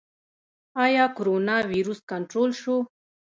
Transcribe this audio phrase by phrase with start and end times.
[0.85, 2.75] آیا کرونا ویروس کنټرول شو؟